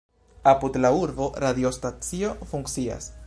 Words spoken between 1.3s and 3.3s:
radiostacio funkcias.